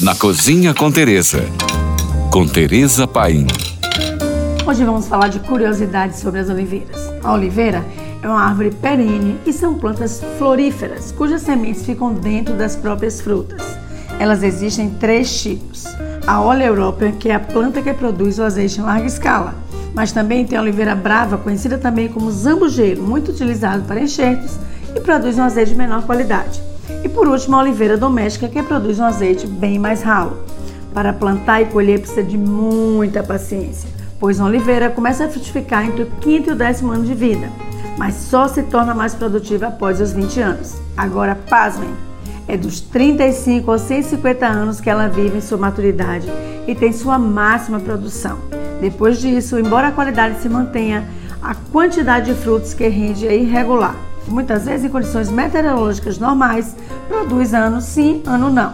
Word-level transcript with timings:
Na 0.00 0.14
Cozinha 0.14 0.72
com 0.72 0.92
Teresa. 0.92 1.44
Com 2.30 2.46
Teresa 2.46 3.04
Paim. 3.04 3.48
Hoje 4.64 4.84
vamos 4.84 5.08
falar 5.08 5.26
de 5.26 5.40
curiosidades 5.40 6.20
sobre 6.20 6.38
as 6.38 6.48
oliveiras. 6.48 7.12
A 7.20 7.32
oliveira 7.32 7.84
é 8.22 8.28
uma 8.28 8.40
árvore 8.40 8.70
perene 8.70 9.40
e 9.44 9.52
são 9.52 9.74
plantas 9.74 10.22
floríferas, 10.38 11.10
cujas 11.10 11.42
sementes 11.42 11.84
ficam 11.84 12.14
dentro 12.14 12.54
das 12.54 12.76
próprias 12.76 13.20
frutas. 13.20 13.60
Elas 14.20 14.44
existem 14.44 14.86
em 14.86 14.90
três 14.90 15.42
tipos. 15.42 15.84
A 16.24 16.40
oleorópia, 16.40 17.10
que 17.10 17.28
é 17.28 17.34
a 17.34 17.40
planta 17.40 17.82
que 17.82 17.92
produz 17.92 18.38
o 18.38 18.44
azeite 18.44 18.78
em 18.78 18.84
larga 18.84 19.06
escala, 19.06 19.56
mas 19.94 20.12
também 20.12 20.46
tem 20.46 20.56
a 20.56 20.62
oliveira 20.62 20.94
brava, 20.94 21.38
conhecida 21.38 21.76
também 21.76 22.06
como 22.06 22.30
zambujeiro, 22.30 23.02
muito 23.02 23.32
utilizado 23.32 23.82
para 23.82 24.00
enxertos 24.00 24.60
e 24.94 25.00
produz 25.00 25.36
um 25.38 25.42
azeite 25.42 25.72
de 25.72 25.76
menor 25.76 26.04
qualidade. 26.04 26.67
E 27.04 27.08
por 27.08 27.28
último, 27.28 27.56
a 27.56 27.60
oliveira 27.60 27.96
doméstica, 27.96 28.48
que 28.48 28.62
produz 28.62 28.98
um 28.98 29.04
azeite 29.04 29.46
bem 29.46 29.78
mais 29.78 30.02
ralo. 30.02 30.38
Para 30.92 31.12
plantar 31.12 31.62
e 31.62 31.66
colher 31.66 32.00
precisa 32.00 32.22
de 32.22 32.36
muita 32.36 33.22
paciência, 33.22 33.88
pois 34.18 34.40
uma 34.40 34.48
oliveira 34.48 34.90
começa 34.90 35.24
a 35.24 35.28
frutificar 35.28 35.86
entre 35.86 36.02
o 36.02 36.10
quinto 36.20 36.50
e 36.50 36.52
o 36.52 36.56
décimo 36.56 36.92
ano 36.92 37.04
de 37.04 37.14
vida, 37.14 37.48
mas 37.96 38.14
só 38.14 38.48
se 38.48 38.62
torna 38.64 38.94
mais 38.94 39.14
produtiva 39.14 39.68
após 39.68 40.00
os 40.00 40.12
20 40.12 40.40
anos. 40.40 40.76
Agora, 40.96 41.36
pasmem, 41.48 41.90
é 42.48 42.56
dos 42.56 42.80
35 42.80 43.70
aos 43.70 43.82
150 43.82 44.46
anos 44.46 44.80
que 44.80 44.88
ela 44.88 45.06
vive 45.06 45.38
em 45.38 45.40
sua 45.42 45.58
maturidade 45.58 46.26
e 46.66 46.74
tem 46.74 46.92
sua 46.92 47.18
máxima 47.18 47.78
produção. 47.78 48.38
Depois 48.80 49.20
disso, 49.20 49.58
embora 49.58 49.88
a 49.88 49.92
qualidade 49.92 50.40
se 50.40 50.48
mantenha, 50.48 51.06
a 51.42 51.54
quantidade 51.54 52.32
de 52.32 52.40
frutos 52.40 52.72
que 52.74 52.88
rende 52.88 53.28
é 53.28 53.36
irregular. 53.36 54.07
Muitas 54.28 54.66
vezes, 54.66 54.84
em 54.84 54.88
condições 54.88 55.30
meteorológicas 55.30 56.18
normais, 56.18 56.76
produz 57.08 57.54
ano 57.54 57.80
sim, 57.80 58.22
ano 58.26 58.50
não. 58.50 58.72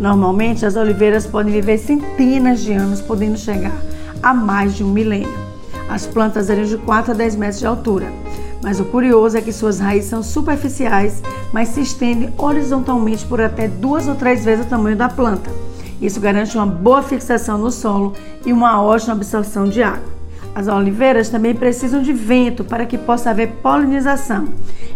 Normalmente, 0.00 0.64
as 0.64 0.76
oliveiras 0.76 1.26
podem 1.26 1.52
viver 1.52 1.78
centenas 1.78 2.60
de 2.60 2.72
anos, 2.72 3.00
podendo 3.00 3.36
chegar 3.36 3.72
a 4.22 4.32
mais 4.32 4.74
de 4.74 4.82
um 4.82 4.90
milênio. 4.90 5.32
As 5.88 6.06
plantas 6.06 6.48
variam 6.48 6.66
de 6.66 6.78
4 6.78 7.12
a 7.12 7.14
10 7.14 7.36
metros 7.36 7.60
de 7.60 7.66
altura, 7.66 8.06
mas 8.62 8.80
o 8.80 8.84
curioso 8.84 9.36
é 9.36 9.40
que 9.40 9.52
suas 9.52 9.78
raízes 9.78 10.10
são 10.10 10.22
superficiais, 10.22 11.22
mas 11.52 11.68
se 11.68 11.80
estendem 11.80 12.32
horizontalmente 12.36 13.24
por 13.24 13.40
até 13.40 13.68
duas 13.68 14.06
ou 14.06 14.14
três 14.14 14.44
vezes 14.44 14.66
o 14.66 14.68
tamanho 14.68 14.96
da 14.96 15.08
planta. 15.08 15.50
Isso 16.00 16.20
garante 16.20 16.56
uma 16.56 16.66
boa 16.66 17.02
fixação 17.02 17.58
no 17.58 17.70
solo 17.70 18.14
e 18.44 18.52
uma 18.52 18.80
ótima 18.82 19.14
absorção 19.14 19.68
de 19.68 19.82
água. 19.82 20.18
As 20.54 20.68
oliveiras 20.68 21.28
também 21.28 21.54
precisam 21.54 22.02
de 22.02 22.12
vento 22.12 22.64
para 22.64 22.86
que 22.86 22.98
possa 22.98 23.30
haver 23.30 23.48
polinização, 23.62 24.48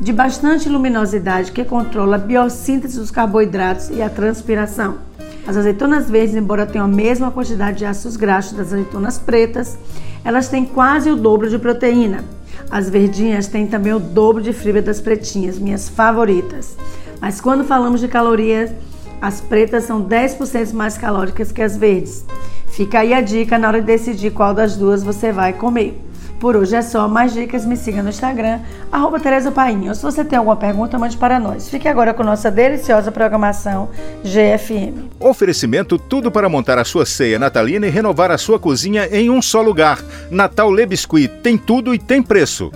de 0.00 0.12
bastante 0.12 0.68
luminosidade 0.68 1.52
que 1.52 1.64
controla 1.64 2.16
a 2.16 2.18
biossíntese 2.18 2.98
dos 2.98 3.10
carboidratos 3.10 3.88
e 3.90 4.02
a 4.02 4.10
transpiração. 4.10 4.98
As 5.46 5.56
azeitonas 5.56 6.10
verdes, 6.10 6.34
embora 6.34 6.66
tenham 6.66 6.84
a 6.84 6.88
mesma 6.88 7.30
quantidade 7.30 7.78
de 7.78 7.84
ácidos 7.84 8.16
graxos 8.16 8.52
das 8.52 8.72
azeitonas 8.72 9.18
pretas, 9.18 9.78
elas 10.24 10.48
têm 10.48 10.64
quase 10.64 11.08
o 11.08 11.16
dobro 11.16 11.48
de 11.48 11.58
proteína. 11.58 12.24
As 12.70 12.90
verdinhas 12.90 13.46
têm 13.46 13.66
também 13.66 13.92
o 13.92 14.00
dobro 14.00 14.42
de 14.42 14.52
fibra 14.52 14.82
das 14.82 15.00
pretinhas, 15.00 15.58
minhas 15.58 15.88
favoritas. 15.88 16.76
Mas 17.20 17.40
quando 17.40 17.64
falamos 17.64 18.00
de 18.00 18.08
calorias, 18.08 18.72
as 19.20 19.40
pretas 19.40 19.84
são 19.84 20.02
10% 20.02 20.72
mais 20.72 20.98
calóricas 20.98 21.52
que 21.52 21.62
as 21.62 21.76
verdes. 21.76 22.24
Fica 22.66 22.98
aí 22.98 23.14
a 23.14 23.20
dica 23.20 23.56
na 23.56 23.68
hora 23.68 23.80
de 23.80 23.86
decidir 23.86 24.32
qual 24.32 24.52
das 24.52 24.76
duas 24.76 25.02
você 25.02 25.32
vai 25.32 25.52
comer. 25.52 25.98
Por 26.40 26.56
hoje 26.56 26.76
é 26.76 26.82
só. 26.82 27.08
Mais 27.08 27.32
dicas, 27.32 27.64
me 27.64 27.76
siga 27.76 28.02
no 28.02 28.08
Instagram, 28.08 28.60
arroba 28.90 29.18
Tereza 29.18 29.50
Painho. 29.50 29.94
Se 29.94 30.02
você 30.02 30.24
tem 30.24 30.38
alguma 30.38 30.56
pergunta, 30.56 30.98
mande 30.98 31.16
para 31.16 31.38
nós. 31.38 31.68
Fique 31.68 31.88
agora 31.88 32.12
com 32.12 32.22
nossa 32.22 32.50
deliciosa 32.50 33.10
programação 33.10 33.88
GFM. 34.22 35.08
Oferecimento 35.18 35.98
tudo 35.98 36.30
para 36.30 36.48
montar 36.48 36.78
a 36.78 36.84
sua 36.84 37.06
ceia 37.06 37.38
natalina 37.38 37.86
e 37.86 37.90
renovar 37.90 38.30
a 38.30 38.38
sua 38.38 38.58
cozinha 38.58 39.08
em 39.10 39.30
um 39.30 39.40
só 39.40 39.62
lugar. 39.62 40.02
Natal 40.30 40.70
Le 40.70 40.86
Biscuit 40.86 41.28
tem 41.42 41.56
tudo 41.56 41.94
e 41.94 41.98
tem 41.98 42.22
preço. 42.22 42.70